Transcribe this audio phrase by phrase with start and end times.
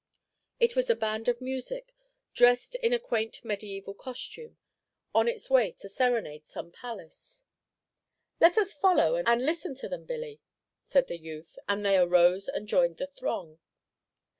[0.59, 1.93] It was a band of music,
[2.33, 4.57] dressed in a quaint mediaeval costume,
[5.13, 7.43] on its way to serenade some palace.
[8.39, 10.41] "Let us follow and listen to them, Billy,"
[10.81, 13.59] said the youth; and they arose and joined the throng.